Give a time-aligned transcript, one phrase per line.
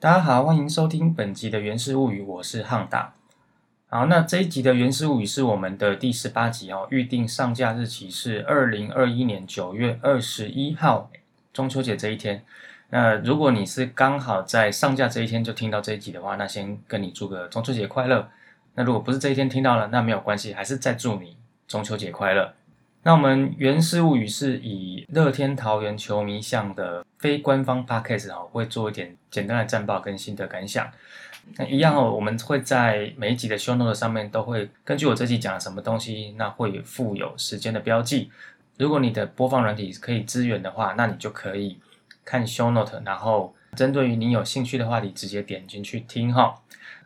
[0.00, 3.12] 大家好，欢迎收听本集的《原始物语》，我是汉达。
[3.90, 11.10] 好，那这一集的《原始物语》是我们的第十八集哦，预定上架日期是二零二一年九月二十一号，
[11.52, 12.42] 中秋节这一天。
[12.88, 18.26] 那如果你是刚好在上架这一天就听到这一集的话，那先跟你祝个中秋节快乐。
[18.76, 21.36] 那如果不是这一天听到了，那没有关系，还是再祝你
[21.68, 22.54] 中秋节快乐。
[23.02, 30.90] 那我们《原始物语》是以乐天桃园球迷向的非官方 podcast 哈，会做一点简单的战报跟心得感想。
[31.56, 38.30] 那一样哦，我们会在每一集的 show note 上面都会根据我这集讲了什么东西，那会附有时间的标记。
[38.76, 41.78] 如果你的播放软体可以支援的话，那你就可以。
[42.22, 46.54] 看 show note，然后针对于你有兴趣的话题，直接点进去听哈。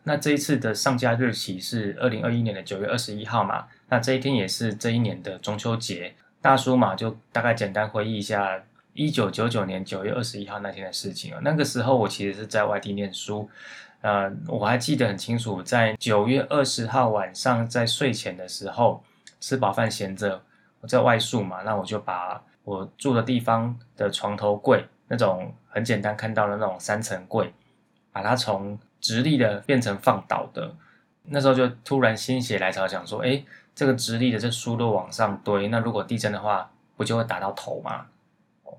[0.04, 3.66] 那这一次的上架日期是二零二一年的九月二十一号嘛？
[3.88, 6.14] 那这一天也是这一年的中秋节。
[6.40, 11.40] 大叔嘛，就大概简单回忆一下一九九九年九月二十一号那天的事情啊。
[11.42, 13.48] 那个时候我其实是在外地念书，
[14.02, 19.02] 呃，我还记得很清楚，在九月二十号晚上在睡前的时候，
[19.40, 20.42] 吃饱饭闲着，
[20.82, 24.84] 我在外宿嘛，那我就把我住的地方的床头柜。
[25.08, 27.52] 那种很简单看到的那种三层柜，
[28.12, 30.74] 把它从直立的变成放倒的，
[31.24, 38.06] 那时候就突然心血来潮想说，哎，这个直立的这书都往上堆，那如果地震的话，不就会打到头吗？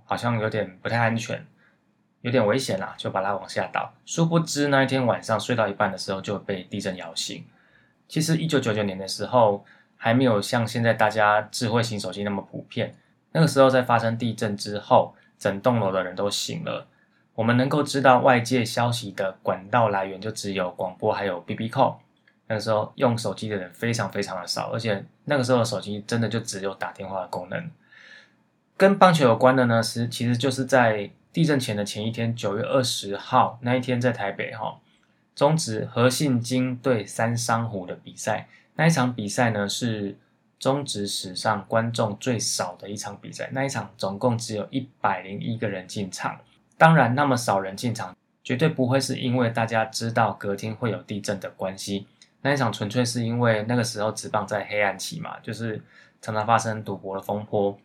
[0.05, 1.45] 好像有点不太安全，
[2.21, 3.93] 有点危险啦，就把它往下倒。
[4.03, 7.45] 殊不知那一天晚上睡到一半的时候就被地震摇醒。
[8.07, 9.63] 其实一九九九年的时候
[9.95, 12.95] 还没有像现在大家智慧型手机那么普遍，
[13.33, 15.13] 那个时候在发生地震之后。
[15.37, 16.87] 整栋楼的人都醒了。
[17.35, 21.97] 我们能够知道外界消息的管道来源就只有广播，还有 B B call。
[22.47, 27.69] 那个时候用手机的人非常非常的少，而且那个时候的手机真的就只有打电话的功能。
[28.77, 34.79] 跟棒球有关的呢，是其实就是在地震前的前一天，九月二十号那一天，在台北哈，
[35.35, 40.17] 中职和信金对三商虎的比赛，那一场比赛呢是。
[40.57, 46.39] 中职史上观众最少的一场比赛，那一场总共只有一百零一个人进场。
[46.77, 52.07] 当然，那么少人进场，绝对不会是因为大家知道隔天会有地震的关系。
[52.41, 55.81] 那一场纯粹是因为那个时候职棒在黑暗期嘛，就是
[56.21, 57.77] 常常发生赌博的风波，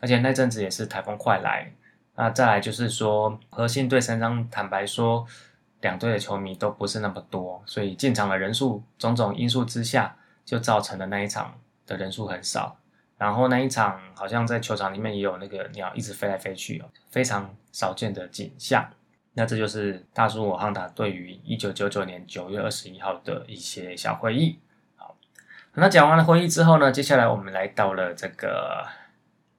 [0.00, 1.72] 而且那阵子也是台风快来。
[2.14, 5.26] 那再来就是说，和信对三张，坦白说，
[5.80, 11.54] 两队的球迷都不是那么多，所以进场的人数种种因素之下，就造成了那一场。
[11.88, 12.76] 的人数很少，
[13.18, 18.88] 然后那一场好像在球场里面也有那个鸟一直飞来飞去哦，非常少见的景象。
[19.34, 24.58] 那这就是大叔我汉达对于一九九九年九月二十一号的一些小回忆。
[24.96, 25.16] 好，
[25.74, 28.86] 那讲完了回忆之后呢，接下来我们来到了这个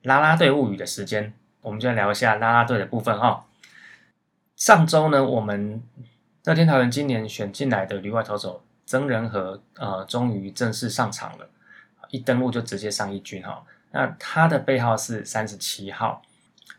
[0.04, 3.46] 啦啦队物语的时间，我们就来聊一下啦啦队的部分哈。
[4.56, 5.84] 上周呢，我们
[6.46, 11.50] 乐天桃园今年选进来的旅外投手曾仁和呃，终于正式上场了。
[12.10, 16.22] 一登录就直接上一军哈，那他的背号是三十七号。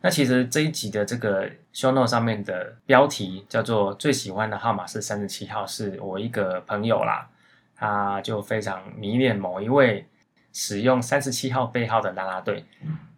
[0.02, 7.28] 那其实这一集的这个 show note 上面的标题叫做最喜欢的号码是三十七号，是我一个朋友啦，
[7.76, 10.06] 他就非常迷恋某一位
[10.52, 12.64] 使用三十七号背号的啦啦队。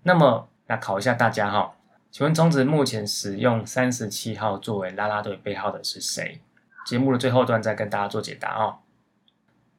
[0.03, 1.73] 那么那考一下大家哈，
[2.11, 6.41] 请问中职目前使用三十七号作为啦啦队背号的是谁？
[6.85, 8.79] 节目的最后段再跟大家做解答哦。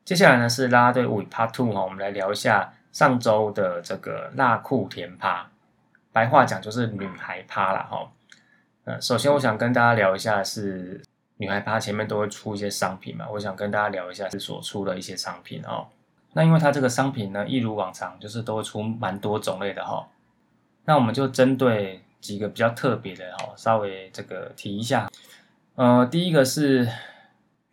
[0.06, 5.47] 接下来呢是啦啦队物语 Part Two 哈，我们来聊一下上周的这个辣酷甜趴，
[6.12, 8.12] 白话讲就是女孩趴啦哈。
[8.84, 11.02] 呃，首先我想跟大家聊一下是
[11.38, 15.88] 女孩趴前面都会出一些商品嘛，我想跟大家聊一下是所出的一些商品哦。
[16.34, 20.06] 那因为它这个商品呢一如往常就是都会出蛮多种类的哈，
[20.84, 25.09] 那我们就针对几个比较特别的哈，稍微这个提一下。
[25.75, 26.85] 呃，第一个是。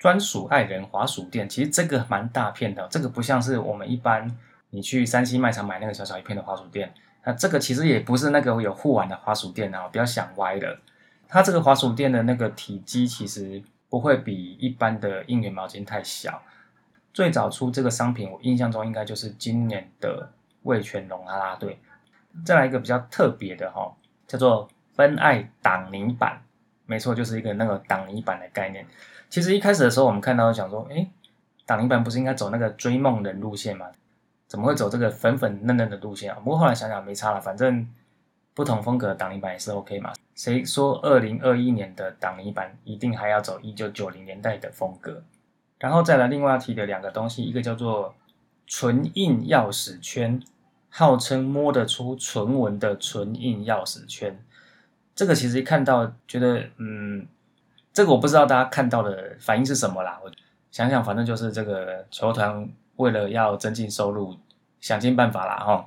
[0.00, 4.34] 专属爱人滑鼠垫，其实这个蛮大片的，这个不像是我们一般
[4.70, 6.92] 你去三星卖场买那个小小一片的滑鼠垫，
[7.22, 10.80] 那这个其实也不是那个有护腕的滑鼠垫啊，不要想歪了。
[11.28, 16.42] 它这个滑鼠垫的那个体积其实不会比一般的应援毛巾太小。
[17.12, 20.32] 最早出这个商品，我印象中应该就是今年的
[20.62, 21.78] 味全龙啦啦队。
[22.42, 23.94] 再来一个比较特别的哈，
[24.26, 26.40] 叫做分爱挡泥板，
[26.86, 28.86] 没错，就是一个那个挡泥板的概念。
[29.30, 31.08] 其实一开始的时候，我们看到想说，哎，
[31.64, 33.86] 挡泥板不是应该走那个追梦人路线吗？
[34.48, 36.40] 怎么会走这个粉粉嫩嫩的路线啊？
[36.42, 37.88] 不过后来想想没差了，反正
[38.54, 40.12] 不同风格的挡泥板也是 OK 嘛。
[40.34, 45.22] 谁说二零二一年的挡泥板一定还要走一九九零年代的风格？
[45.78, 48.12] 然后再来另外要提的两个东西，一个叫做
[48.66, 50.42] 纯印钥匙圈，
[50.88, 54.42] 号称摸得出唇纹的纯印钥匙圈。
[55.14, 57.28] 这个其实一看到觉得，嗯。
[58.00, 60.18] 这个我不知道大家看到的反应是什么啦。
[60.24, 60.30] 我
[60.70, 62.66] 想想，反正就是这个球团
[62.96, 64.34] 为了要增进收入，
[64.80, 65.86] 想尽办法啦哈。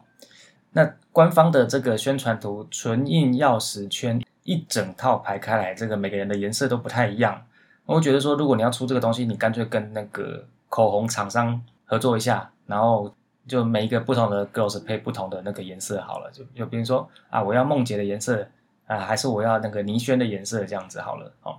[0.74, 7.44] 那官方的这个宣传图，纯印钥匙圈一整套排开来，这个每个人的颜色都不太一样。
[7.88, 13.12] 我觉得说，如果你要出这个东西，你干脆跟那个口红厂商合作一下，然后
[13.48, 16.30] 就每一个不同的 girls 配不同的那个颜色好了。
[16.30, 18.48] 就就比如说啊，我要梦洁的颜色
[18.86, 21.57] 啊，还是我要那个倪轩的颜色这样子好了哦。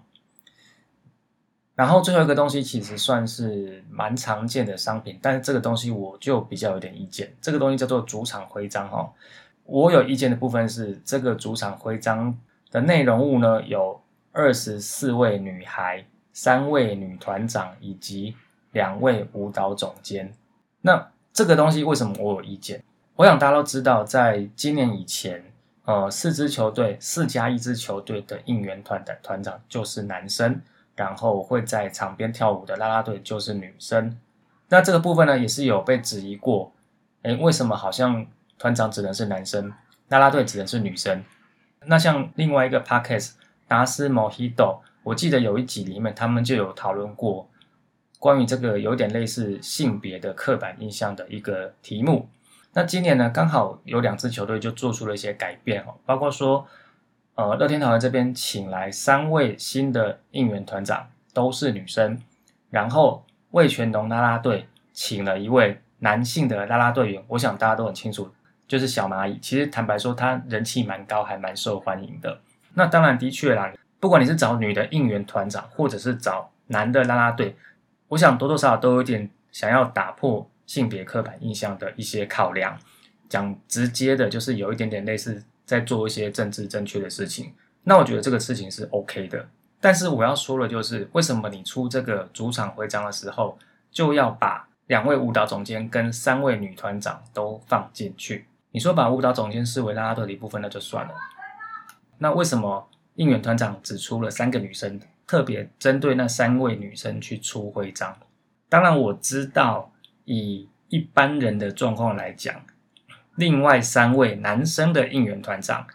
[1.74, 7.34] 然后最后一个东西其实算是蛮常见的商品，但是这个东西我就比较有点意见。
[7.40, 9.12] 这个东西叫做主场徽章哈。
[9.64, 12.38] 我有意见的部分是，这个主场徽章
[12.70, 14.00] 的内容物呢，有
[14.32, 16.04] 二十四位女孩。
[16.36, 18.34] 三位女团长以及
[18.72, 20.34] 两位舞蹈总监，
[20.80, 22.82] 那这个东西为什么我有意见？
[23.14, 25.44] 我想大家都知道，在今年以前，
[25.84, 30.60] 呃，四支球队四加一支球队的应援团的团长就是男生，
[30.96, 34.18] 然后会在场边跳舞的啦啦队就是女生。
[34.68, 36.72] 那这个部分呢，也是有被质疑过，
[37.22, 38.26] 诶，为什么好像
[38.58, 39.72] 团长只能是男生，
[40.08, 41.22] 啦啦队只能是女生？
[41.86, 43.32] 那像另外一个 podcast
[43.68, 44.80] 达斯莫希豆。
[45.02, 47.46] 我记得有一集里面，他们就有讨论过
[48.18, 52.26] 关于这个有点类似性别的刻板印象的一个题目。
[52.72, 56.66] 那今年呢，刚好有两支球队就做出了一些改变哦，包括说，
[57.36, 62.20] 呃，乐天桃园这边请来三位新的应援团长，都是女生，
[62.70, 68.30] 然后魏全龙啦啦队请了一位男性的啦啦队员，我想大家都很清楚，
[68.68, 69.36] 就是小蚂蚁。
[69.40, 72.38] 其实坦白说，他人气蛮高，还蛮受欢迎的。
[72.74, 73.72] 那当然的确啦。
[73.98, 77.56] 不管你是找女的应援团长，或者是找男的啦啦队，
[78.08, 82.78] 我想多多少少都有点想要打破性别刻板印象的一些考量。
[83.30, 87.52] 讲直接的，就是有一点点类似在做一些政治正确的事情。
[87.82, 89.48] 那我觉得这个事情是 OK 的。
[89.80, 93.58] 但是我要说的就是，为什么你出这个主场徽章的时候，
[93.90, 98.46] 就要把两位舞蹈总监跟三位女团长都放进去？
[98.70, 101.14] 你说把舞蹈总监视为拉拉队的一部分，那就算了。
[102.18, 102.88] 那为什么？
[103.16, 108.16] 应援团长只出了三个女生，特别针对那三位女生去出徽章。
[108.68, 109.92] 当然，我知道
[110.24, 112.60] 以一般人的状况来讲，
[113.36, 115.86] 另外三位男生的应援团长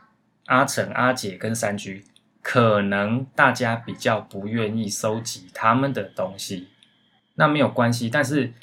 [0.45, 2.06] 阿成、阿姐跟三居，
[2.41, 6.68] 可能大家比较不愿意收集他们的东西。
[7.36, 8.53] 那没有关系，但是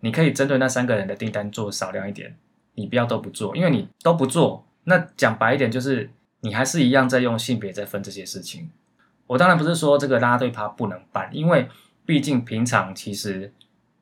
[0.00, 2.36] 你可以针对那三个人的订单做少量一点，
[2.74, 6.10] 你不要都不做，因为你都不做，那讲白一点就是。
[6.44, 8.68] 你还是一样在用性别在分这些事情。
[9.28, 11.68] 我当然不是说这个拉队趴不能办，因为
[12.04, 13.54] 毕竟平常其实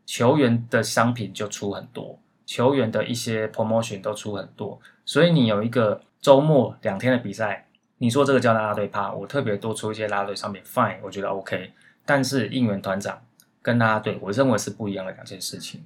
[0.06, 2.18] 球员的商品就出很多，
[2.50, 7.68] 球员的一些 promotion 都出很多，所以你有一个周末两天的比赛，
[7.98, 11.72] 你说这个叫拉拉队趴，我特别多出一些拉队商品，fine，我觉得 OK。
[12.04, 13.22] 但是应援团长
[13.62, 15.84] 跟拉拉队，我认为是不一样的两件事情。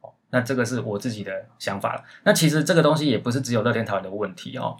[0.00, 2.02] 哦，那这个是我自己的想法了。
[2.24, 4.78] 那其实这个东西也不是只有乐天讨论的问题哦。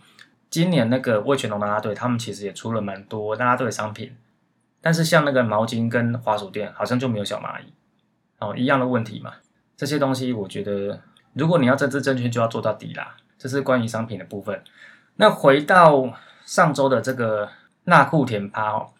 [0.49, 4.17] 今年那个魏全龙啦啦队，他们其实也出了蛮多啦啦队的商品，
[4.81, 7.75] 但是像那个毛巾跟滑鼠垫，好像就没有小蚂蚁
[8.39, 9.35] 哦，一样的问题嘛。
[9.77, 11.01] 这些东西我觉得，
[11.35, 13.17] 如果你要政治正确，就要做到底啦。
[13.39, 14.63] 这是关于商品的部分。
[15.17, 16.13] 那回到
[16.45, 17.49] 上周的这个
[17.85, 18.91] 纳库田趴哦，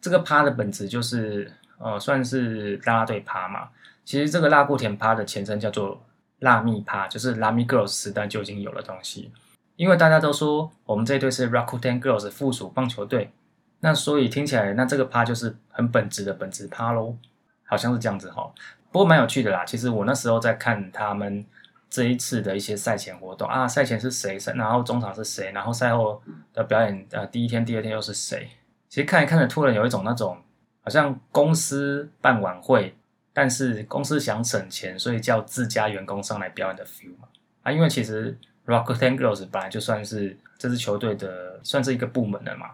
[0.00, 3.68] 这个趴的本质就是呃，算是啦啦队趴嘛。
[4.04, 6.00] 其实这个拉库田趴的前身叫做
[6.40, 9.32] 拉密趴，就是拉密 girls 时代就已经有的东西。
[9.76, 13.32] 因为大家都说我们这一队是 Rakuten Girls 附属棒球队，
[13.80, 17.16] 那所以听起来那这个趴就是很本质的本质趴喽，
[17.64, 18.52] 好像是这样子哈。
[18.92, 21.44] 不过蛮有趣的啦，其实我那时候在看他们
[21.90, 26.22] 这一次的一些赛前活动啊，赛前是谁，然后中场是谁，然后赛后
[26.54, 28.48] 的表演，呃，第一天、第二天又是谁？
[28.88, 30.38] 其实看一看着，突然有一种那种
[30.82, 32.94] 好像公司办晚会，
[33.32, 37.28] 但是公司想省钱，所以叫自家员工上来表演的 feel 嘛。
[37.64, 38.38] 啊，因为其实。
[38.66, 42.66] Rakuten Girls 本来就算是这支球队的，算是一个部门的嘛。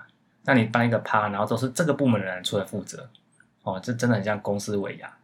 [0.45, 3.09] 那你办一个趴，然后都是这个部门的人出来负责，
[3.63, 5.17] 哦，这真的很像公司尾牙。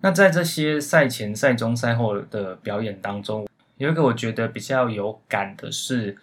[0.00, 6.16] 那在这些赛前、赛中、赛后的表演当中，有一个我觉得比较有感的是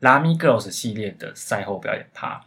[0.00, 2.40] 拉米 Girls 系列的赛后表演趴。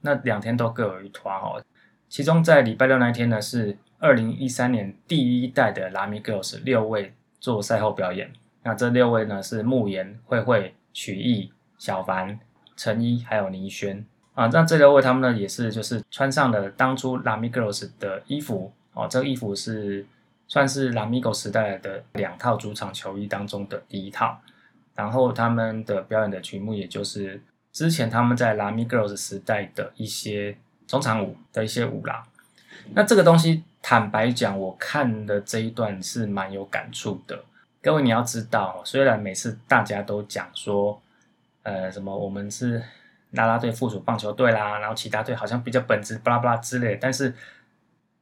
[0.00, 1.60] 那两天都各有一团哈，
[2.08, 8.32] 其中在礼拜六那一天呢，是二零一三年第一代的拉米 Girls 六位做赛后表演。
[8.62, 12.38] 那这六位呢是慕言、慧慧、曲艺、小凡、
[12.76, 14.04] 陈一还有倪轩
[14.34, 14.46] 啊。
[14.46, 20.06] 那这六位他们呢也是就是穿上了当初 Lamigos 的衣服哦，这个衣服是
[20.48, 24.40] 算是 Lamigo 时代的两套主场球衣当中的第一套。
[24.94, 27.38] 然后他们的表演的曲目也就是
[27.70, 32.24] 之前他们在 Lamigos 时代的一些中场舞的一些舞啦。
[32.94, 37.44] 那这个东西，坦白讲，我看的这一段是蛮有感触的。
[37.82, 40.98] 各位你要知道，虽然每次大家都讲说，
[41.62, 42.82] 呃，什么我们是
[43.32, 47.34] 啦啦队附属棒球队啦，然后其他队好像比较本质，巴拉巴拉之类，但是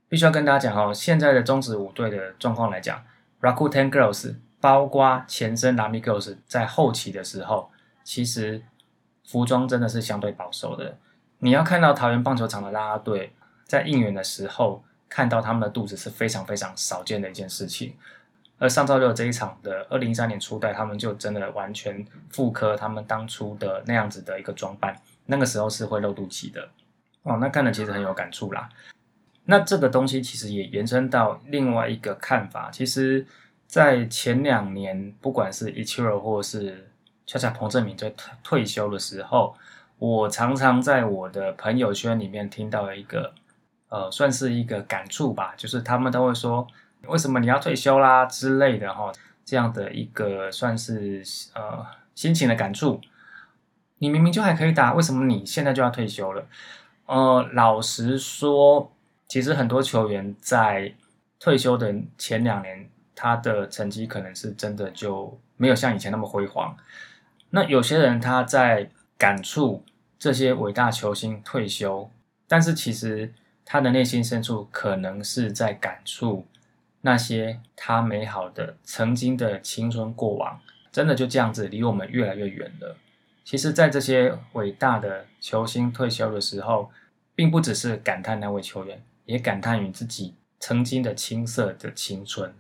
[0.09, 3.03] 必须要跟大家讲哦，现在的中职五队的状况来讲
[3.41, 7.71] ，Rakuten Girls 包括前身 Lami Girls 在后期的时候，
[8.03, 8.63] 其实
[9.27, 10.99] 服装真的是相对保守的。
[11.39, 13.33] 你要看到桃园棒球场的啦啦队。
[13.67, 17.95] 在应援的时候，看到他们的肚子是非常非常少见的一件事情。
[18.59, 24.95] 而上周六这一场的二零一三年初代，他们就真的完全复刻他们当初的那样子的一个装扮。
[25.25, 26.69] 那个时候是会露肚脐的
[27.23, 28.69] 哦，那看了其实很有感触啦。
[29.45, 33.27] 那这个东西其实也延伸到另外一个看法，其实，
[33.67, 36.91] 在前两年，不管是 e c h i r o 或是
[37.27, 39.55] 恰恰彭正明在退退休的时候，
[39.99, 43.33] 我常常在我的朋友圈里面听到一个。
[43.91, 46.67] 呃，算是一个感触吧，就是他们都会说，
[47.07, 49.13] 为什么你要退休啦之类的哈，
[49.45, 51.23] 这样的一个算是
[51.55, 53.01] 呃心情的感触。
[53.99, 56.45] 你明明就还可以打，为什么你现在就要退休了？
[57.07, 58.91] 呃，老实说，
[59.29, 60.95] 其实很多球员在
[61.39, 66.77] 退休的前两年，他的成绩可能是真的就没有像以前那么辉煌。
[67.51, 69.85] 那有些人他在感触
[70.19, 72.11] 这些伟大球星退休，
[72.49, 73.33] 但是其实。
[73.67, 76.47] 他的内心深处可能是在感触
[77.01, 80.61] 那些他美好的曾经的青春过往，
[80.93, 82.99] 真的就这样子离我们越来越远了。
[83.43, 86.91] 其实，在这些伟大的球星退休的时候，
[87.35, 92.55] 并不只是感叹那位球员，也感叹于自己曾经的青涩的青春。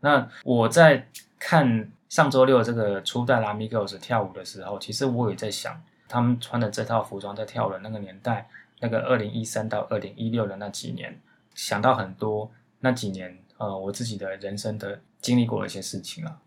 [0.00, 1.08] 那我在
[1.38, 8.48] 看上周六这个初代拉米 girls 跳舞的时候，其实我也在想，他们穿的这套服装在跳的那个年代。
[8.80, 11.18] 那个二零一三到二零一六的那几年，
[11.54, 16.38] 想到很多那几年，呃，我自己的人生的经历过的一些事情啊。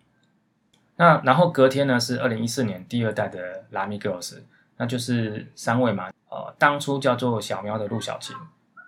[0.97, 4.37] 那然后隔天呢是二零一四年第二代的拉米 girls，
[4.75, 8.35] 那就是三位嘛，呃，当初叫做小喵的陆小晴，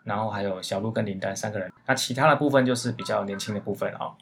[0.03, 4.13] 然后还有小鹿跟林丹三个人，那其他的部分就是比较年轻的部分哦。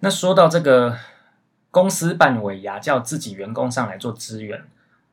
[0.00, 0.96] 那说到这个
[1.70, 4.62] 公司办尾牙叫自己员工上来做支援，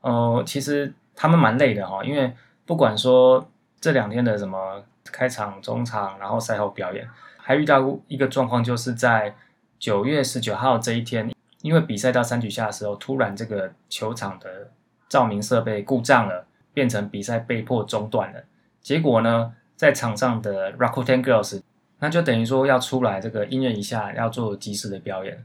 [0.01, 2.33] 呃，其实他们蛮累的哈，因为。
[2.63, 3.49] 不管说
[3.81, 9.35] 这两天的什么开场、中场，然后赛后表演，还遇到一个状况，就是在
[9.77, 11.29] 九月十九号这一天，
[11.63, 14.69] 因为比赛到三局下的时候，突然这个球场的
[15.09, 18.43] 照明设备故障了，变成比赛被迫中断了。
[18.79, 21.59] 结果呢，在场上的 Rakuten Girls，
[21.97, 25.43] 那就等于说要出来这个音乐一下，要做即时的表演。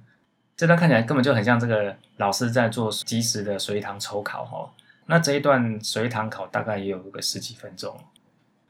[0.54, 4.70] 这段看起来根本就很像这个老师在做即时的随堂抽考哈。
[5.06, 7.98] 那这一段随堂考大概也有个十几分钟。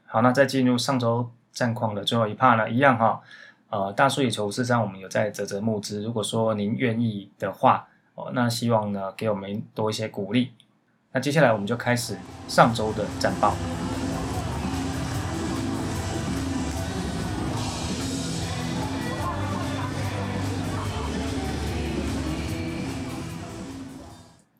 [0.05, 3.19] 好，那再进入上周战况的最后一 part 呢，一样哈，
[3.69, 10.53] 呃，大数野球五四三我们有在泽泽募资，如果说您愿意的话，哦，那希望呢给我们多一些鼓励。
[11.11, 12.15] 那接下来我们就开始
[12.47, 13.53] 上周的战报。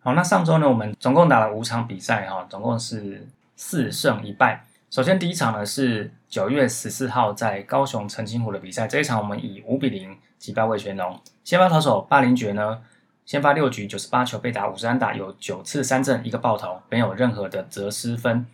[0.08, 4.66] 好，那上周呢，我们总共打了五场比赛，哈，总共是四胜一败。
[4.90, 11.20] 首先第一场呢是九月十四号在高雄澄清湖的比赛，这一场我们以五比零击败魏全龙。
[11.44, 12.82] 先发投手霸凌爵呢，
[13.26, 18.46] 先发六局九十八球被打五十三打，有九次三振一个爆头，没有任何的折失分。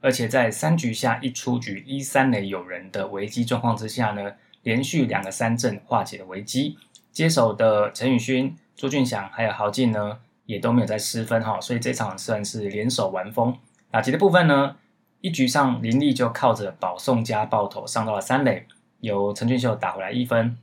[0.00, 6.78] 而且在三局下一出局一三垒有人的危机状况之下呢，连续两个三振化解了危机。
[7.12, 10.16] 接手的陈宇勋、朱俊祥还有豪进呢。
[10.52, 13.56] 也都没有在失分哈，所以这场算是联手完封。
[13.90, 14.76] 打击的部分呢，
[15.22, 18.66] 一局上林立就靠着保送加爆头上到了三垒，
[19.00, 20.58] 由陈俊秀打回来一分。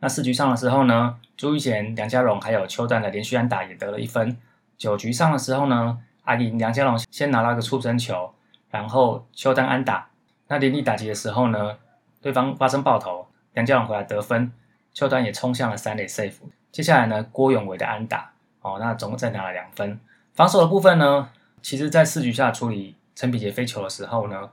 [0.00, 4.36] 那四局上的时候呢，朱玉贤、梁家荣还有邱丹的连续安打也得了一分。
[4.78, 8.34] 九局上的时候呢，阿林、梁家荣先拿到一个触身球，
[8.70, 10.08] 然后邱丹安打。
[10.48, 11.76] 那林立打击的时候呢，
[12.22, 14.52] 对方发生爆头，梁家荣回来得分，
[14.94, 16.40] 邱丹也冲向了三垒 safe。
[16.72, 18.33] 接下来呢，郭永伟的安打。
[18.64, 20.00] 哦，那总共再拿了两分。
[20.32, 21.28] 防守的部分呢，
[21.60, 24.48] 其实，在四局下处理陈比杰飞球的时候呢，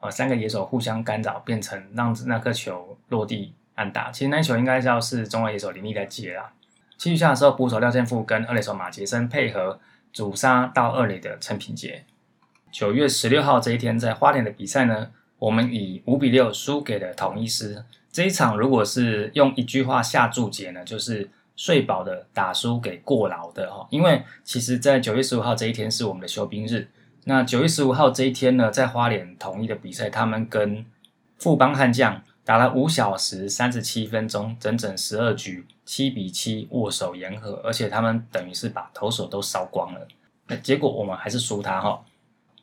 [0.00, 4.10] 呃，三个野手互相干扰，变成让那颗球落地安打。
[4.10, 6.52] 其实那球应该要是中外野手林立在接啦。
[6.98, 9.80] 七局下的时候，捕手廖建富跟二垒手马杰森配合
[10.12, 12.04] 主杀到二垒的陈品杰。
[12.70, 17.82] 九月十六号这一天，在花莲的比赛呢，我们以五比六输给了统一师。
[18.12, 21.30] 这一场如果是用一句话下注解呢，就是。
[21.56, 26.88] 睡饱的打输给过劳的哈，因为其实，在九月十五号这一天是我们的休兵日，
[27.24, 30.84] 那九月十五号这一天呢，在花莲统一的比赛，他们跟
[31.38, 40.06] 富邦悍将打了五小时三十七分钟，整整十二局，七比七握手言和，而且他们等于是把投手都烧光了。
[40.48, 42.04] 那结果我们还是输他哈。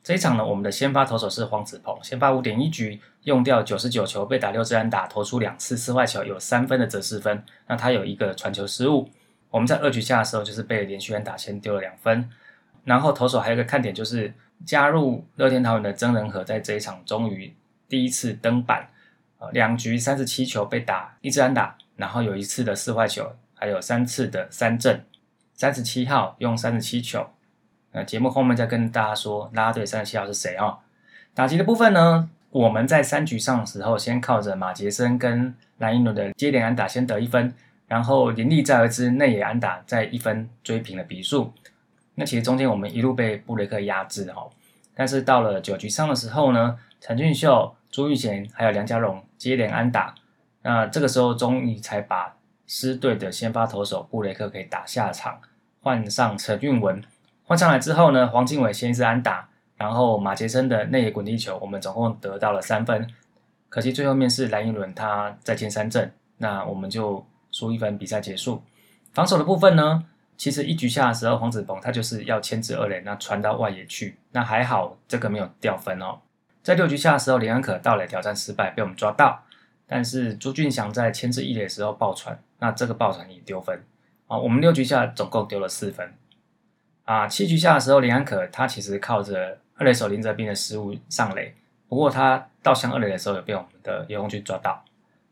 [0.04, 7.44] 这一场呢，我们的先发投手是黄子鹏，先发五点一局，用掉九十九球，被打六支安打，投出两次四坏球，有三分的折失分。
[7.68, 9.10] 那他有一个传球失误。
[9.52, 12.28] 我们在二局下的时候，就是被连续安打先丢了两分。
[12.84, 14.34] 然后投手还有一个看点，就是
[14.66, 17.54] 加入乐天桃园的曾仁和，在这一场终于
[17.88, 18.90] 第一次登板，
[19.52, 25.06] 两局三十七球被打一支安打，然后有一次的四坏球，还有三次的三振。
[25.54, 27.30] 三十七号用三十七球。
[27.94, 30.78] 那节目后面再跟大家说，拉队三十七号是谁哦？
[31.34, 37.54] 打击的部分呢，我们在三局上的时候，先靠着马杰森跟蓝英伦的接连安打先得一分，
[37.88, 41.54] 然后林立再而之内野安打再一分追平了比数。
[42.16, 44.50] 那其实中间我们一路被布雷克压制哦，
[44.94, 50.14] 但是到了九局上的时候呢，陈俊秀、朱玉贤还有梁家荣接连安打，
[50.62, 52.36] 那这个时候终于才把
[52.68, 55.40] 狮队的先发投手布雷克给打下场，
[55.82, 57.02] 换上陈运文。
[57.52, 63.06] 换上来之后呢，黄敬伟先是安打，然后马杰森的内野滚地球，我们总共得到了三分。
[63.68, 68.64] 可惜最后面是蓝一伦他再见三振，那我们就输一分，比赛结束。
[69.12, 70.06] 防守的部分呢，
[70.38, 76.20] 其实一局下的时候，黄子鹏他就是要牵制二垒，那传到外野去，那还好这个没有掉分哦。
[76.64, 79.44] 在六局下的时候，林安可到垒挑战失败，被我们抓到，
[79.86, 83.84] 但是朱俊祥在牵制一垒的时候爆传，那这个爆传也丢分
[84.28, 84.38] 啊。
[84.38, 86.14] 我们六局下总共丢了四分。
[87.06, 91.54] 啊，七局下的时候，林安可他其实靠着二垒手林哲斌的失误上垒，
[91.90, 94.84] 不过他到向二垒的时候有被我们的叶宏军抓到。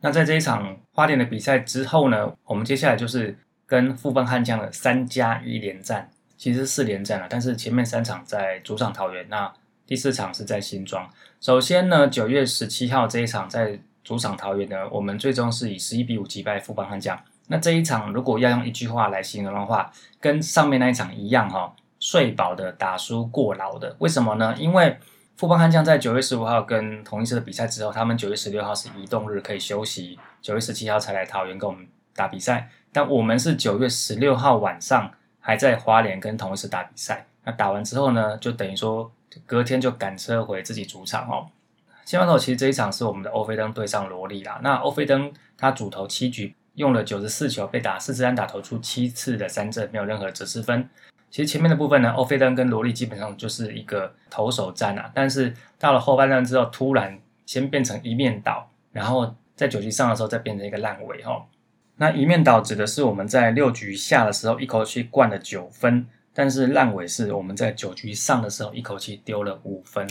[0.02, 9.54] 那在这一场花莲的比赛之后呢，我们接下来就是跟富邦悍将的三加一连战，其实四连战了，但是前面三场在主场桃园，那
[9.86, 11.10] 第四场是在新庄。
[11.40, 17.20] 首先呢，九月十七号这一场在主场桃园呢，我们最终是以十一比五击败富邦悍将。
[17.52, 23.96] 那这一场如果要用一句话来形容的话，跟上面那一场一样哈，睡饱的打输过劳的。
[23.98, 24.56] 为什么呢？
[24.60, 25.00] 因为
[25.36, 32.70] 富邦悍将在九月十五号跟同一次的比赛之后，他们九月十六号是移动日可以休息，九月十七号才来桃园跟我们打比赛。
[32.94, 37.26] 但我们是九月十六号晚上还在花莲跟同一次打比赛。
[37.46, 39.12] 那打完之后呢，就等于说
[39.48, 41.48] 隔天就赶车回自己主场哦。
[42.06, 44.60] 先发投其实这一场是我们的欧菲登对上罗莉啦。
[44.62, 46.56] 那欧菲登他主投七局。
[46.76, 50.90] 用了九十四球，被打四支安打，投出七次的三振，没有任何折失分。
[51.30, 55.12] 其实前面的部分呢，欧菲登跟罗莉基本上就是一个投手战啊。
[55.14, 61.46] 但是到了后半段之后，突然先变成一面倒，然后在九局上的时候再变成一个烂尾哈。
[61.98, 70.10] 那一面倒指的是我们在六局下的时候一口气灌了九分，但是烂尾是我们在九局上的时候一口气丢了五分。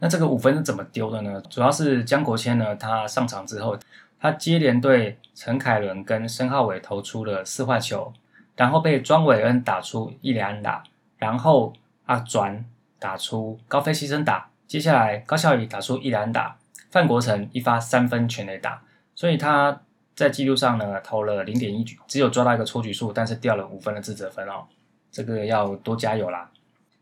[0.00, 1.40] 那这个五分是怎么丢的呢？
[1.48, 3.78] 主要是江国谦呢，他上场之后。
[4.24, 8.10] 他接连对陈凯伦跟申浩伟投出了四坏球，
[8.56, 10.82] 然后被庄伟恩打出一连安打，
[11.18, 11.74] 然后
[12.06, 12.64] 阿转
[12.98, 16.56] 打出高飞牺牲打，接下来高孝宇打出一连安打，
[16.90, 18.82] 范国成一发三分全垒打，
[19.14, 19.82] 所以他
[20.16, 24.64] 在记录上呢投了零点一局，只有抓到一个出局数，但是掉了五分的自责分哦，
[25.10, 26.50] 这个要多加油啦。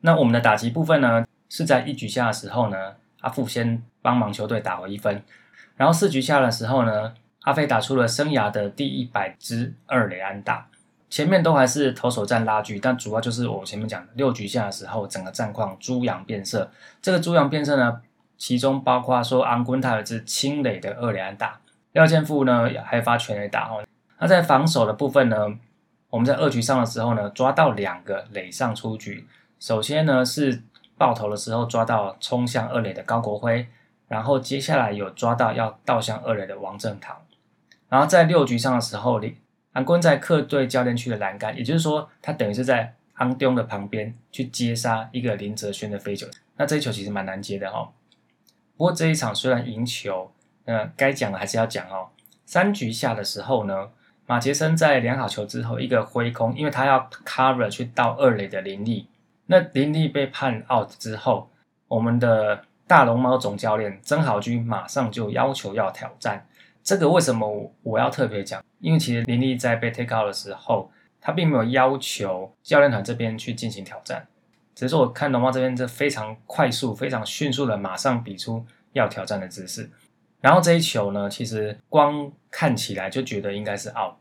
[0.00, 5.22] 那我们的打击部分呢，是在一局下的时候呢，阿富先帮忙球队打回一分。
[5.76, 10.68] 然后四局下的时候呢，阿飞打出了生涯的第一百支二垒安打，
[11.10, 16.70] 前面都还是投手战拉锯，但主要就是我前面讲的六局下的时候，整个战况猪羊变色。
[17.00, 18.00] 这个猪羊变色呢，
[18.38, 21.58] 其中包括说安坤他有支清垒的二垒安打，
[21.92, 23.84] 廖建富呢还发全垒打哦。
[24.18, 25.36] 那在防守的部分呢，
[26.10, 29.26] 我们在二局上的时候呢，抓到两个垒上出局。
[29.58, 30.62] 首先呢是
[30.96, 33.66] 爆头的时候抓到冲向二垒的高国辉。
[34.12, 37.16] 然后接下来有抓到要倒向二垒的王正堂，
[37.88, 39.38] 然后在六局上的时候，李
[39.72, 46.26] 安坤在客队教练区的栏杆，也就是说他等于是在安东的旁边去接杀一个林哲轩的飞球，
[46.58, 47.90] 那这一球其实蛮难接的哈。
[48.76, 50.30] 不过这一场虽然赢球，
[50.66, 52.08] 那该讲的还是要讲哦。
[52.44, 53.88] 三局下的时候呢，
[54.26, 59.08] 马杰森在量好球之后一个挥空，因为他要 cover 去到二垒的林立，
[59.46, 61.48] 那林立被判 out 之后，
[61.88, 62.66] 我们的。
[62.92, 66.46] 大龙猫总教练曾好军马上就要求要挑战，
[66.84, 68.62] 这个为什么我要特别讲？
[68.80, 74.26] 因为其实林立在被 take out 的时候，他并没有要求教练团这边去进行挑战，
[74.74, 79.90] 只是说我看龙猫这边这非常快速、非常迅速的马上比出要挑战的姿势。
[80.42, 84.16] 然后这一球呢，其实光看起来就觉得应该是 out，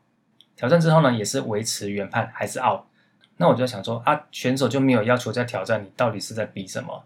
[0.55, 2.83] 挑战之后呢，也是维持原判还是 out。
[3.35, 7.03] 那我就想说啊，选手就没有要求在挑战，你到底是在比什么？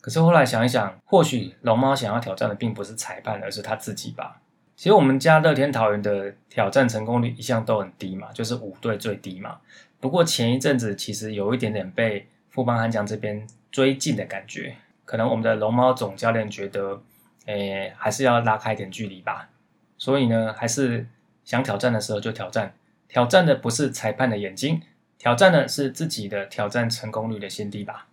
[0.00, 4.40] 可是后来想一想，或许龙猫想要挑战的并不是裁判，而是他自己吧。
[4.74, 9.58] 其实我们家乐天桃园的挑战成功率一向都很低嘛，就是五队最低嘛。
[10.00, 17.02] 不过前一阵子其实有一点点被富邦悍将这边追进的感觉，可能我们的龙猫总教练觉得，
[17.44, 19.50] 诶，还是要拉开点距离吧。
[19.98, 21.06] 所以呢，还是
[21.44, 22.72] 想挑战的时候就挑战，
[23.06, 24.80] 挑战的不是裁判的眼睛，
[25.18, 28.06] 挑战的是自己的挑战成功率的先低吧。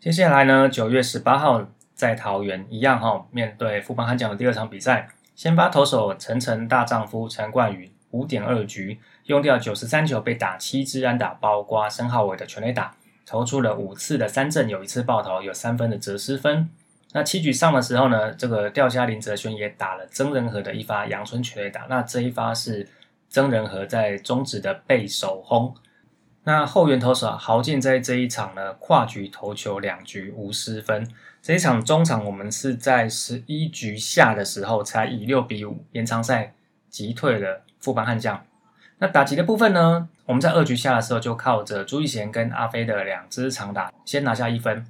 [0.00, 5.08] 接下来呢，九月十八号在桃园一样哈，面对富邦悍将的第二场比赛。
[5.34, 12.94] 先发投手陈诚大丈夫陈冠宇五点二局用掉九十三球被打七支安打，包括申浩伟的全垒打，
[13.26, 16.70] 投出了五次的三振，有一次爆头，有三分的折失分。
[17.12, 22.88] 那七局上的时候呢，这个掉下林哲轩也打了曾仁和的一发阳春全垒打，那这一发是
[23.28, 25.74] 曾仁和在中职的背手轰。
[26.48, 31.06] 那后援投手啊豪进在这一场呢，跨局投球两局无失分。
[31.42, 36.54] 这一场中场我们是在十一局下的时候才以六比五延长赛
[36.88, 38.42] 击退了富邦悍将。
[38.96, 44.86] 那打击的部分呢，我们在二局下的时候就靠着朱一贤跟阿飞的两支长打先拿下一分，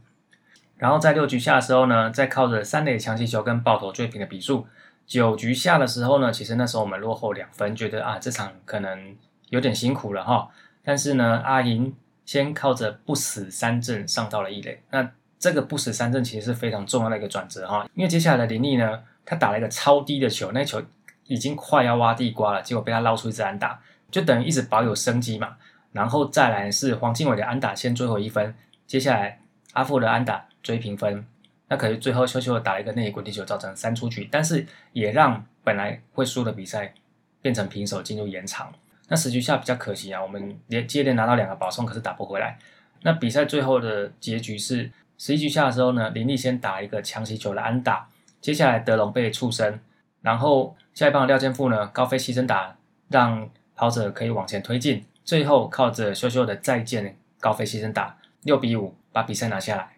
[0.76, 4.68] 然后在六局下的时候呢，再靠着三垒强击球跟爆头追平的比数。
[5.08, 9.16] 九局下的时候呢，其实那时候我们落后两分，觉得啊这场可能
[9.48, 10.48] 有点辛苦了哈。
[10.88, 14.80] 但是呢，阿银先靠着不死三振上到了一垒。
[14.90, 15.06] 那
[15.38, 20.82] 这个不死三振其实是非常重要的一个转折哈，因为接下来的林立呢，他打了一个超低的球，那球
[21.26, 23.78] 已经快要挖地瓜了，结果被他捞出一支安打，
[24.10, 25.58] 就等于一直保有生机嘛。
[25.92, 28.54] 然后再来是黄敬伟的安打先追回一分，
[28.86, 29.42] 接下来
[29.74, 31.26] 阿富的安打追平分。
[31.68, 36.94] 那可是最后秋秋打了一个内滚地球，造成三出局，但是也让本来会输的比赛
[37.42, 38.72] 变成平手，进入延长。
[39.08, 42.58] 那十局下比较可惜啊，我们连接连拿到两个保送，可是打不回来。
[43.02, 48.08] 那比赛最后的结局是十一局下的时候呢，林立先打一个强袭球的安打，
[48.40, 49.80] 接下来德隆被触身，
[50.20, 52.76] 然后下一棒廖健富呢高飞牺牲打，
[53.08, 59.90] 让跑者可以往前推进，最后靠着秀秀的再见高飞牺牲打，六比五把比赛拿下来。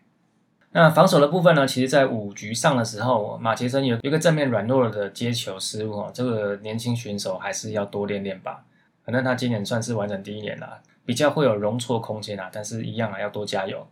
[0.72, 8.62] 那防守的部分呢，其实在五局上的时候，马杰森有一个正面软弱的接球失误哦，这个年轻选手还是要多练练吧。
[9.10, 13.84] 反正他今年算是完整第一年了，比较会有容错空间啊，但是一样啊，要多加油。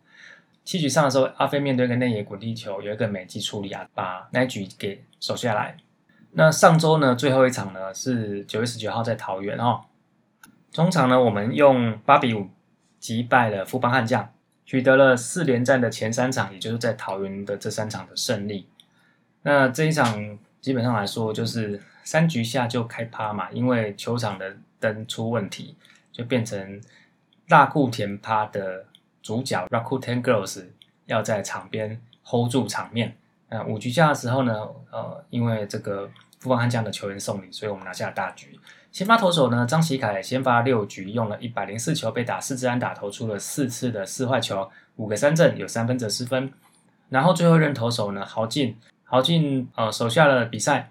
[0.64, 5.76] 七局上的时候，阿飞面对一个内野滚地球，有一个美技处理啊，把那局给守下来。
[6.30, 9.80] 那上周呢，最后一场呢是九月十九号在桃园哦。
[10.70, 12.48] 中场呢，我们用八比五
[13.00, 14.32] 击败了富邦悍将，
[14.64, 18.68] 取得了四连战的前三场，也就是在桃园的这三场的胜利。
[19.42, 24.56] 那这一场基本上来说，就是三局下就开趴嘛，因为球场的。
[24.80, 25.76] 灯出问题，
[26.12, 26.80] 就变成
[27.48, 28.84] 大库田趴的
[29.22, 30.66] 主角 Rakuten Girls
[31.06, 33.16] 要在场边 hold 住场面。
[33.48, 34.54] 那五局下的时候呢，
[34.90, 38.58] 呃，因为这个富邦悍将的球员送礼，所以我们拿下了大局。
[38.92, 46.52] 先发投手呢，张喜凯先发六局，用了一百零四球，被打四支安打，投出了四次的四坏球，五个三振，有三分则失分。
[47.08, 50.90] 然后最后一任投手呢，豪进，豪进呃手下的比赛。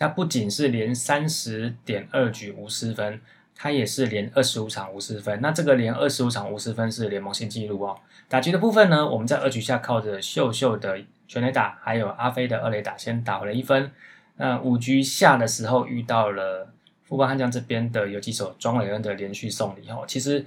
[0.00, 3.20] 他不仅是连三十点二局无失分，
[3.54, 5.38] 他也是连二十五场无失分。
[5.42, 7.94] 那这个连二十五场无失分是联盟新纪录哦。
[8.26, 13.92] 打击的部分呢，我们在二局下靠着秀秀的全垒打，还有阿飞的二垒打先打回了一分。
[14.38, 20.46] 那五局下的时候遇到了富邦悍将这边的有几手庄伟恩的连续送礼哦，其实。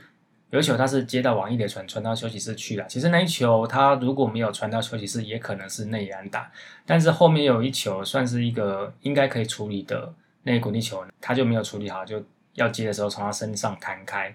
[0.54, 6.52] 有一球他是接到网易的传传到休息室去了，其实那一球他如果没有传到休息室，也可能是内野安打。
[6.86, 10.14] 但是后面有一球算是一个应该可以处理的
[10.44, 14.32] 内野滚地球，他就没有处理好，就要接的时候从他身上弹开。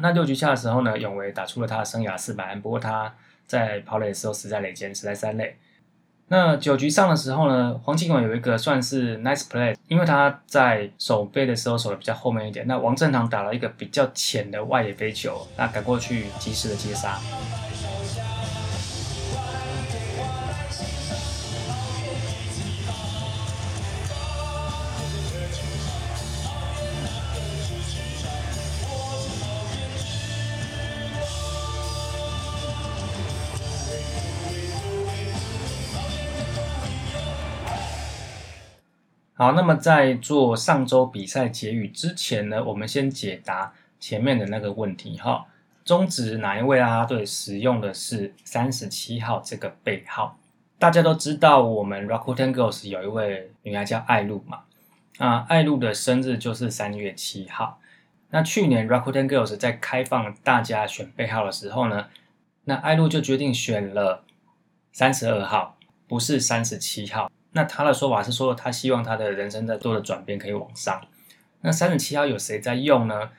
[0.00, 3.14] 那六局下的时候呢，永维打出了他的生涯四百安，不过他
[3.46, 5.54] 在跑垒的时候死在垒间，死在三垒。
[6.30, 12.66] 那九局上的时候呢，黄金伟有一个算是 nice play，因为他在守备的时候守的比较后面一点。
[12.66, 17.18] 那王正堂打了一个比较浅的外野飞球，那赶过去及时的接杀。
[39.40, 45.46] 好，那么在做上周比赛结语之前呢，我们先解答前面的那个问题哈。
[45.84, 50.36] 中职哪一位啦啦队使用的是三十七号这个背号？
[50.76, 54.62] 大家都知道，我们 Rakuten Girls 有一位女孩叫艾露嘛。
[55.18, 57.78] 啊，艾露的生日就是三月七号。
[58.30, 62.08] 那去年 Rakuten Girls 在开放大家选背号的时候呢，
[62.64, 64.24] 那艾露就决定选了
[64.90, 65.76] 三十二号，
[66.08, 67.30] 不是三十七号。
[67.52, 71.00] 那他的说法是说，他希望他的人生在做的转变可以往上。
[71.62, 73.30] 那三十七号有谁在用呢？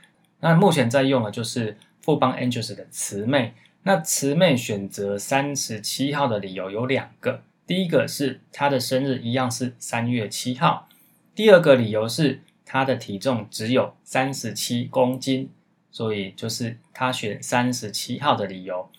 [0.42, 3.54] 那目前在用的就是富邦 Angels 的慈妹。
[3.84, 10.90] 那慈妹选择三十七号的理由有两个，第一个是她的生日一样是三月七号，
[11.34, 15.50] 第二个理由是她的体重只有三十七公斤，
[15.92, 18.90] 所以就是她选三十七号的理由。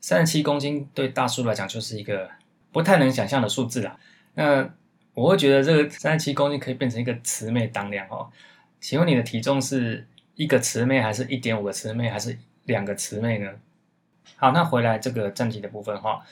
[0.00, 2.30] 三十七公斤对大叔来讲就是一个
[2.70, 3.98] 不太能想象的数字啦。
[4.34, 4.68] 那
[5.14, 8.28] 我会觉得这个三十七公斤可以变成一个慈妹当量哦。
[8.80, 13.50] 请问你的体重是一个慈妹，还是一点五个慈妹，还是两个慈妹呢？
[14.36, 16.22] 好，那回来这个战绩的部分哈。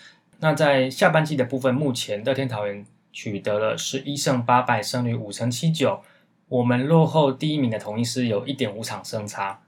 [0.41, 6.03] 那在下半季的部分，目前乐天桃园取得了十一胜八败，胜率五成七九。
[6.49, 9.63] 我们落后第一名的统一师有一点五场胜差。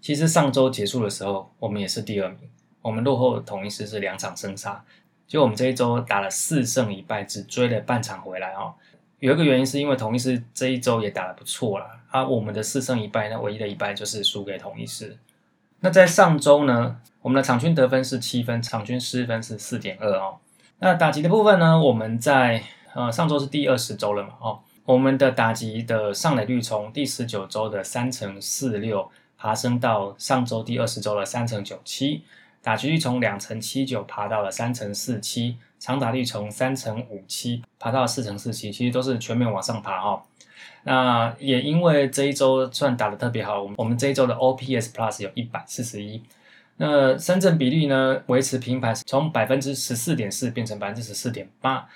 [0.00, 2.38] 其实上周结束的时候，我们也是第二名，
[2.82, 4.84] 我们落后统一师是两场胜差。
[5.26, 8.74] 就我们这一周打了四胜一败，只追了半场回来哦。
[9.18, 12.26] 有一个原因是因为同一师这一周也打得不错了啊。
[12.26, 15.16] 我们的四胜一败，那唯一的一败就是输给同一师。
[15.80, 20.36] 那在上周呢，我们的场均得分是七分，场均失分是四点二哦。
[20.80, 32.22] 那打击的部分呢，我们在呃上周是第二十周了嘛哦，我们的打击的上垒率从第十九周的三成四六爬升到上周第二十周的三成九七。
[32.64, 40.22] 打击率从两成七九爬到了三成四七，长打率从三成五七爬到了四成四七，其实都是全面往上爬哦。
[40.84, 46.22] 那也因为这一周算打的特别好，我们我们这一周的 OPS Plus 有一百四十一。
[46.78, 51.86] 那三振比例呢维持平盘，从百分之十四点四变成百分之十四点八。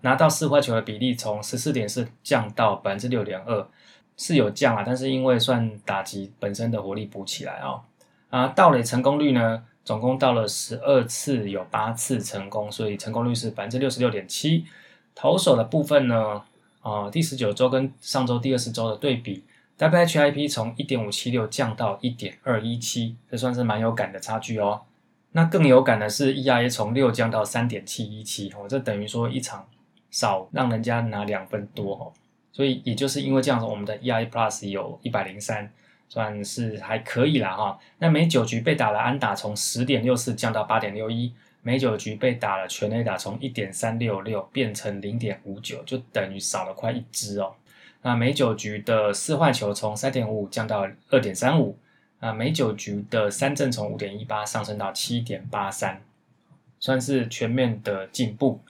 [0.00, 3.68] 拿到四坏球的比例从十四点四降到百分之六点二，
[4.16, 7.82] 是有降啊，但是因为算打击本身的火力补起来哦。
[8.30, 9.64] 啊，盗垒成功率呢？
[9.88, 14.66] 总共到了十二次，有八次成功，所以成功率是百分之六十六点七。
[15.14, 16.42] 投手的部分呢，
[16.82, 19.44] 啊，第十九周跟上周第二十周的对比
[19.78, 24.82] ，WHIP 从一点五七六降到一点二一七，这算是蛮有感的差距哦。
[25.32, 29.66] 那更有感的是 ERA 从六降到三点七一七，哦，这等于说一场
[30.10, 32.12] 少让人家拿两分多哦。
[32.52, 35.72] 所以也就是因为这样子，我们的 ERA Plus 有一百零三。
[36.08, 47.54] 算是还可以啦哈，那每九局被打了安打从十点六四降到八点六一，每九局被打了全垒打从一点三六六变成零点五九，就等于少了快一支哦。
[48.00, 51.76] 那每九局的四坏球从三点五五降到二点三五，
[52.20, 56.00] 啊，每九局的三振从五点一八上升到七点八三，
[56.80, 58.60] 算是全面的进步。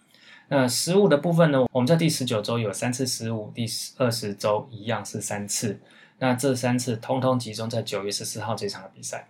[0.49, 3.67] 那失误的部分呢，我们在第十九周有三次失误，第
[3.99, 5.79] 二十周一样是三次。
[6.19, 9.29] 那这三次通通集中在九月十四号这场的比赛，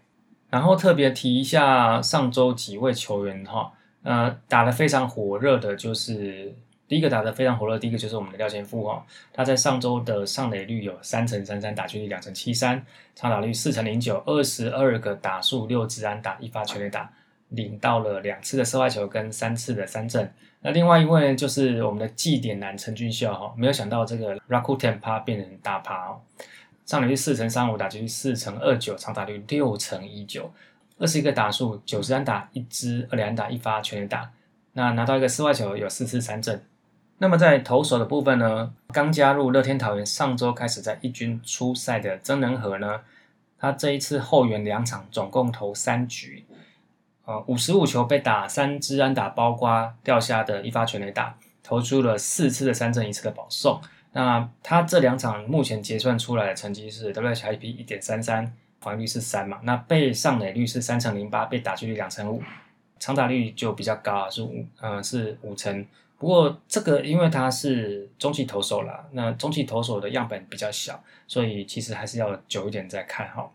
[0.51, 3.72] 然后特别提一下上周几位球员哈，
[4.03, 6.55] 呃，打得非常火热的，就是
[6.87, 12.83] 第一个打得非常火热，第一个就是我们的廖贤富哈，他在上周的上垒率有三成三三，打击率两成七三，
[13.14, 17.12] 长打率四成零九，二十二个打数六支安打一发全垒打，
[17.51, 20.33] 领到了两次的射外球跟三次的三振。
[20.61, 26.20] 那另外一位就是我们的绩点男陈俊秀哈，没有想到这个 Rakuten 趴变成大趴哦。
[26.88, 30.51] 上垒率四乘三五，打击率四乘二九，长打率六乘一九，
[30.96, 34.31] 二十一个打数，九十安打一支，二连打一发全垒打。
[34.72, 36.64] 那拿到一个四外球，有四次三振。
[37.18, 38.72] 那么在投手的部分呢？
[38.90, 43.03] 刚加入乐天桃园，上周开始在一军出赛的曾仁和呢，
[43.59, 46.46] 他这一次后援两场，总共投三局，
[47.27, 53.79] 呃，五十五球被打三支安打，包括掉下的一发全垒打，投出了四次的三振，一次的保送。
[54.18, 59.61] 那他这两场目前结算出来的成绩是 WHIP 一点三三，防御率是三嘛？
[59.62, 62.42] 那被上垒率是三乘零八，被打击率两成五，
[62.98, 65.87] 长打率就比较高啊，是五，呃，是五成。
[66.18, 73.48] 不过这个因为他是中期投手啦，那中期投手的样本比较小，所以其实还是要久一点再看哈。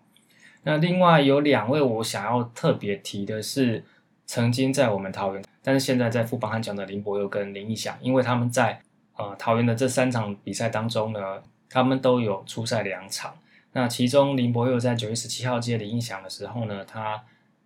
[0.64, 3.84] 那另外有两位我想要特别提的是，
[4.26, 8.82] 曾经在我们桃园，但是现在在富邦悍将的林博佑跟林义祥，因为他们在。
[9.16, 13.36] 呃，桃园的这三场比赛当中呢，他们都有出赛两场。
[13.74, 17.24] 那其中林博佑在九月十七号接李应祥的时候呢，他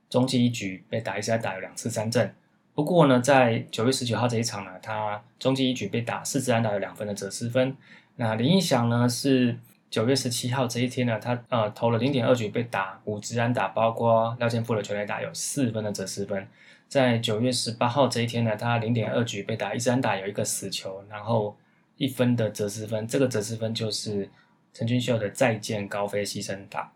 [0.10, 2.34] 中继一局被打一次，打了两次三振。
[2.74, 7.76] 不过呢，在九月十九号这一场呢，他中继一局被打四支安打有两分的折失分。
[8.18, 9.58] 那林应祥呢是
[9.90, 16.48] 九月十七号这一天呢，他呃投了零点二局被打五支安打，包括廖健富的全垒打有四分的折失分。
[16.88, 21.58] 在九月十八号这一天呢，他零点二局被打一三打，有一个死球，然后
[21.98, 24.30] 一分的折失分，这个折失分就是
[24.74, 26.94] 陈俊秀的再见高飞牺牲打。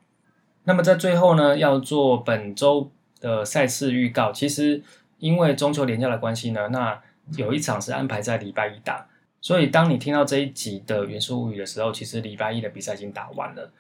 [0.63, 4.81] 那么在最后呢，要做本周的赛事预告，其实
[5.19, 7.01] 因为中秋连假的关系呢，那
[7.35, 9.07] 有一场是安排在礼拜一打，
[9.41, 13.71] 所以当你听到这一集的元素物语的时候，其实礼拜一的比赛已经打完了。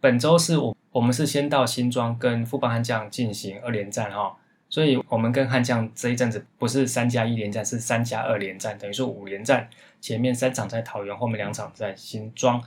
[0.00, 4.36] 本周是我我们是先到新庄跟富邦悍将进行二连战哈，
[4.70, 9.68] 所以我们跟悍将这一阵子不是三加一连战，是三加二连战，等于说五连战，
[10.00, 12.62] 前面三场在桃园，后面两场在新庄。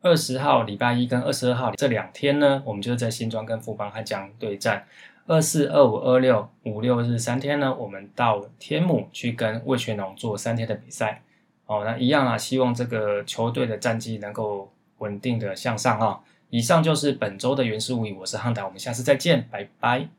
[0.00, 4.86] 二十号礼拜一跟二十二号这两天呢，我们就是在新庄跟富邦悍将对战。
[5.26, 11.22] 二四、二五、二六、五六日三天呢，我们到天母去跟魏全龙做三天的比赛。
[11.66, 16.20] 哦，那一样啊，希望这个球队的战绩能够稳定的向上啊。
[16.48, 20.17] 以上就是本周的原始物语，我是汉达，我们下次再见，拜拜。